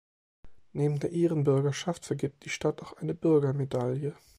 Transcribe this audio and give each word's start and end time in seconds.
Neben 0.73 0.99
der 0.99 1.11
Ehrenbürgerschaft 1.11 2.07
vergibt 2.07 2.43
die 2.45 2.49
Stadt 2.49 2.81
auch 2.81 2.93
eine 2.97 3.13
Bürgermedaille. 3.13 4.15